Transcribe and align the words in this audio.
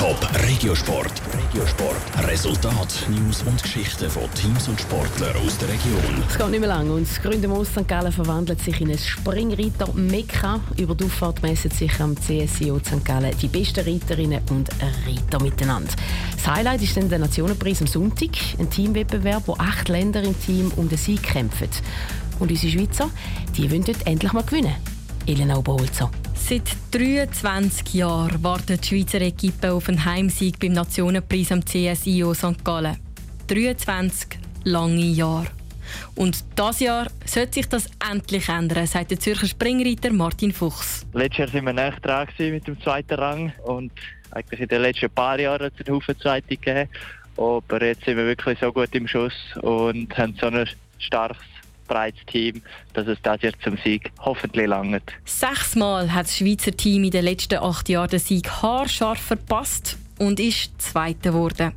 Top 0.00 0.16
Regiosport. 0.48 1.12
Regiosport. 1.34 2.26
Resultat, 2.26 3.06
News 3.10 3.42
und 3.42 3.62
Geschichten 3.62 4.08
von 4.08 4.22
Teams 4.32 4.66
und 4.66 4.80
Sportlern 4.80 5.36
aus 5.44 5.58
der 5.58 5.68
Region. 5.68 6.24
Es 6.26 6.38
geht 6.38 6.48
nicht 6.48 6.60
mehr 6.60 6.70
lang 6.70 6.88
und 6.88 7.06
das 7.06 7.20
grüne 7.20 7.46
Moos 7.46 7.68
St. 7.68 7.86
Gallen 7.86 8.10
verwandelt 8.10 8.62
sich 8.62 8.80
in 8.80 8.90
ein 8.90 8.96
Springreiter 8.96 9.92
Mekka. 9.92 10.60
Über 10.78 10.94
die 10.94 11.04
Auffahrt 11.04 11.42
messen 11.42 11.70
sich 11.70 12.00
am 12.00 12.16
CSIO 12.16 12.78
St. 12.78 13.04
Gallen 13.04 13.36
die 13.42 13.48
besten 13.48 13.84
Reiterinnen 13.84 14.40
und 14.48 14.70
Reiter 15.06 15.44
miteinander. 15.44 15.92
Das 16.34 16.46
Highlight 16.46 16.80
ist 16.80 16.96
dann 16.96 17.10
der 17.10 17.18
Nationenpreis 17.18 17.82
am 17.82 17.86
Sonntag, 17.86 18.30
ein 18.58 18.70
Teamwettbewerb, 18.70 19.42
wo 19.44 19.52
acht 19.58 19.90
Länder 19.90 20.22
im 20.22 20.40
Team 20.40 20.72
um 20.76 20.88
den 20.88 20.96
Sieg 20.96 21.22
kämpfen. 21.22 21.68
Und 22.38 22.50
unsere 22.50 22.72
Schweizer, 22.72 23.10
die 23.54 23.70
wollen 23.70 23.84
dort 23.84 24.06
endlich 24.06 24.32
mal 24.32 24.44
gewinnen. 24.44 24.76
Elena 25.26 25.58
Oberholzer. 25.58 26.10
Seit 26.48 26.76
23 26.90 27.94
Jahren 27.94 28.42
wartet 28.42 28.82
die 28.82 28.88
Schweizer 28.88 29.20
Equipe 29.20 29.72
auf 29.72 29.88
einen 29.88 30.04
Heimsieg 30.04 30.58
beim 30.58 30.72
Nationenpreis 30.72 31.52
am 31.52 31.64
CSIO 31.64 32.34
St. 32.34 32.64
Gallen. 32.64 32.96
23 33.46 34.38
lange 34.64 34.96
Jahre. 34.96 35.46
Und 36.16 36.44
dieses 36.58 36.80
Jahr 36.80 37.06
sollte 37.24 37.54
sich 37.54 37.68
das 37.68 37.88
endlich 38.10 38.48
ändern, 38.48 38.86
sagt 38.86 39.12
der 39.12 39.20
Zürcher 39.20 39.46
Springreiter 39.46 40.12
Martin 40.12 40.52
Fuchs. 40.52 41.06
Letztes 41.12 41.52
Jahr 41.52 41.54
waren 41.54 41.66
wir 41.66 41.72
näher 41.72 41.96
dran 42.02 42.28
mit 42.38 42.66
dem 42.66 42.80
zweiten 42.82 43.14
Rang 43.14 43.52
und 43.64 43.92
eigentlich 44.32 44.60
in 44.60 44.68
den 44.68 44.82
letzten 44.82 45.10
paar 45.10 45.38
Jahren 45.38 45.66
hat 45.66 45.74
es 45.78 45.86
einen 45.86 45.96
Haufen 45.96 46.18
Zweite 46.18 46.56
gegeben. 46.56 46.88
Aber 47.36 47.84
jetzt 47.84 48.04
sind 48.04 48.16
wir 48.16 48.26
wirklich 48.26 48.58
so 48.58 48.72
gut 48.72 48.92
im 48.92 49.06
Schuss 49.06 49.34
und 49.62 50.16
haben 50.18 50.34
so 50.40 50.46
ein 50.46 50.68
starkes 50.98 51.38
breites 51.90 52.24
Team, 52.26 52.62
dass 52.94 53.08
es 53.08 53.18
das 53.22 53.42
Jahr 53.42 53.52
zum 53.62 53.76
Sieg 53.84 54.10
hoffentlich 54.20 54.68
langt. 54.68 55.02
Sechsmal 55.24 56.12
hat 56.14 56.26
das 56.26 56.38
Schweizer 56.38 56.70
Team 56.70 57.04
in 57.04 57.10
den 57.10 57.24
letzten 57.24 57.58
acht 57.58 57.88
Jahren 57.88 58.08
den 58.08 58.20
Sieg 58.20 58.48
haarscharf 58.48 59.18
verpasst 59.18 59.98
und 60.20 60.38
ist 60.38 60.80
Zweiter 60.80 61.30
geworden. 61.30 61.72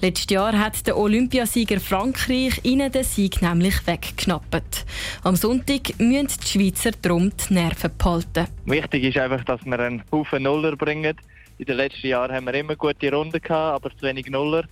Letztes 0.00 0.30
Jahr 0.30 0.56
hat 0.56 0.86
der 0.86 0.96
Olympiasieger 0.96 1.80
Frankreich 1.80 2.60
ihnen 2.62 2.92
den 2.92 3.02
Sieg 3.02 3.42
nämlich 3.42 3.86
weggeschnappt. 3.86 4.84
Am 5.24 5.34
Sonntag 5.34 5.98
müssen 5.98 6.28
die 6.40 6.46
Schweizer 6.46 6.90
darum 7.02 7.32
die 7.36 7.54
Nerven 7.54 7.90
behalten. 7.98 8.46
Wichtig 8.66 9.04
ist 9.04 9.18
einfach, 9.18 9.42
dass 9.44 9.64
wir 9.64 9.78
einen 9.80 10.04
Haufen 10.12 10.44
Nuller 10.44 10.76
bringen. 10.76 11.16
In 11.58 11.64
den 11.64 11.76
letzten 11.76 12.06
Jahren 12.06 12.36
haben 12.36 12.46
wir 12.46 12.54
immer 12.54 12.76
gute 12.76 13.10
Runden 13.12 13.40
gehabt, 13.40 13.84
aber 13.84 13.90
zu 13.96 14.02
wenig 14.02 14.26
Nuller. 14.26 14.64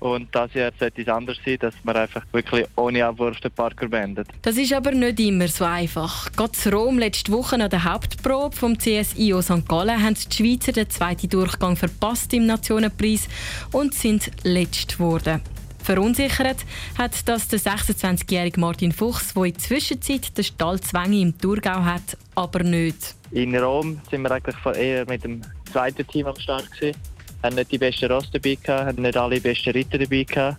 Und 0.00 0.34
das 0.34 0.52
Jahr 0.54 0.72
sollte 0.78 1.02
es 1.02 1.08
anders 1.08 1.36
sein, 1.44 1.58
dass 1.60 1.74
man 1.84 1.94
einfach 1.94 2.24
wirklich 2.32 2.66
ohne 2.76 3.04
Abwurf 3.04 3.38
den 3.40 3.50
Parker 3.50 3.86
beendet. 3.86 4.28
Das 4.40 4.56
ist 4.56 4.72
aber 4.72 4.92
nicht 4.92 5.20
immer 5.20 5.46
so 5.46 5.64
einfach. 5.64 6.32
Gerade 6.32 6.52
in 6.64 6.72
Rom 6.72 6.98
letzte 6.98 7.30
Woche 7.30 7.56
an 7.56 7.68
der 7.68 7.84
Hauptprobe 7.84 8.56
vom 8.56 8.78
CSIO 8.78 9.42
St. 9.42 9.68
Gallen 9.68 10.02
haben 10.02 10.14
die 10.14 10.34
Schweizer 10.34 10.72
den 10.72 10.88
zweiten 10.88 11.28
Durchgang 11.28 11.76
verpasst 11.76 12.32
im 12.32 12.46
Nationenpreis 12.46 13.28
und 13.72 13.92
sind 13.92 14.30
letzt 14.42 14.96
geworden. 14.96 15.42
Verunsichert 15.82 16.64
hat 16.96 17.28
das 17.28 17.48
der 17.48 17.58
26-jährige 17.58 18.60
Martin 18.60 18.92
Fuchs, 18.92 19.34
der 19.34 19.44
in 19.44 19.52
der 19.52 19.60
Zwischenzeit 19.60 20.36
den 20.36 20.44
Stallzwänge 20.44 21.20
im 21.20 21.36
Thurgau 21.36 21.84
hat, 21.84 22.16
aber 22.34 22.62
nicht. 22.62 23.14
In 23.32 23.54
Rom 23.56 24.00
sind 24.10 24.22
wir 24.22 24.30
eigentlich 24.30 24.56
eher 24.76 25.06
mit 25.06 25.24
dem 25.24 25.42
zweiten 25.70 26.06
Team 26.06 26.26
am 26.26 26.36
Start 26.36 26.70
gewesen 26.72 26.96
haben 27.42 27.54
nicht 27.54 27.72
die 27.72 27.78
besten 27.78 28.10
Ross 28.10 28.30
dabei 28.30 28.56
gehabt, 28.56 28.86
haben 28.86 29.02
nicht 29.02 29.16
alle 29.16 29.40
besten 29.40 29.70
Ritter 29.70 29.98
dabei 29.98 30.24
gehabt. 30.24 30.58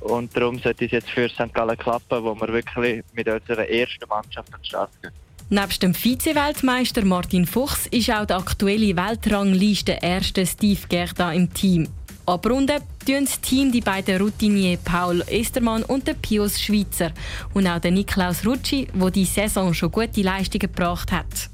Und 0.00 0.36
darum 0.36 0.58
sollte 0.58 0.84
es 0.84 0.92
jetzt 0.92 1.10
für 1.10 1.28
St. 1.28 1.52
Gallen 1.52 1.76
klappen, 1.76 2.22
wo 2.22 2.34
wir 2.34 2.48
wirklich 2.48 3.02
mit 3.14 3.28
unserer 3.28 3.68
ersten 3.68 4.08
Mannschaft 4.08 4.52
an 4.54 4.60
den 4.60 4.64
Start 4.64 4.90
gehen. 5.02 5.12
Neben 5.50 5.78
dem 5.80 5.94
Vize-Weltmeister 5.94 7.04
Martin 7.04 7.46
Fuchs 7.46 7.86
ist 7.86 8.10
auch 8.10 8.26
der 8.26 8.36
aktuelle 8.36 8.94
Weltrangliste 8.94 9.98
erste 10.02 10.44
Steve 10.44 10.80
Gerda 10.88 11.32
im 11.32 11.52
Team. 11.52 11.88
Abrunden 12.26 12.82
tun 13.06 13.24
das 13.24 13.40
Team 13.40 13.72
die 13.72 13.80
beiden 13.80 14.20
Routinier 14.20 14.76
Paul 14.76 15.22
Estermann 15.26 15.82
und 15.84 16.06
der 16.06 16.12
Pius 16.12 16.60
Schweizer 16.60 17.12
und 17.54 17.66
auch 17.66 17.78
der 17.78 17.90
Niklaus 17.90 18.44
Rutschi, 18.44 18.88
der 18.92 19.10
die 19.10 19.24
Saison 19.24 19.72
schon 19.72 19.90
gute 19.90 20.20
Leistungen 20.20 20.60
gebracht 20.60 21.10
hat. 21.10 21.48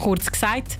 Kurz 0.00 0.32
gesagt, 0.32 0.78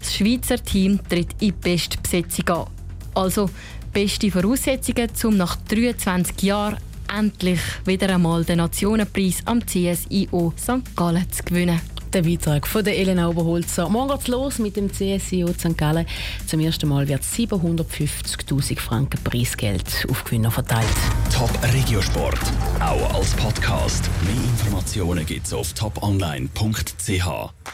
das 0.00 0.16
Schweizer 0.16 0.60
Team 0.60 0.98
tritt 1.08 1.30
in 1.34 1.38
die 1.38 1.52
beste 1.52 1.96
Besetzung 1.98 2.48
an. 2.48 2.79
Also 3.14 3.50
beste 3.92 4.30
Voraussetzungen, 4.30 5.10
um 5.24 5.36
nach 5.36 5.56
23 5.68 6.42
Jahren 6.42 6.78
endlich 7.12 7.60
wieder 7.84 8.14
einmal 8.14 8.44
den 8.44 8.58
Nationenpreis 8.58 9.42
am 9.44 9.64
CSIO 9.66 10.52
St. 10.56 10.96
Gallen 10.96 11.30
zu 11.30 11.42
gewinnen. 11.42 11.80
Der 12.12 12.22
Beitrag 12.22 12.66
von 12.66 12.84
der 12.84 12.98
Elena 12.98 13.28
Oberholzer. 13.28 13.88
Morgen 13.88 14.10
geht's 14.10 14.26
los 14.26 14.58
mit 14.58 14.76
dem 14.76 14.90
CSIO 14.90 15.52
St. 15.52 15.78
Gallen. 15.78 16.06
Zum 16.46 16.58
ersten 16.58 16.88
Mal 16.88 17.06
wird 17.06 17.22
750.000 17.22 18.80
Franken 18.80 19.22
Preisgeld 19.22 20.06
auf 20.10 20.24
Gewinner 20.24 20.50
verteilt. 20.50 20.88
Top 21.32 21.50
Regiosport, 21.72 22.40
auch 22.80 23.14
als 23.14 23.30
Podcast. 23.34 24.10
Mehr 24.24 24.34
Informationen 24.34 25.24
gibt's 25.24 25.52
auf 25.52 25.72
toponline.ch. 25.72 27.70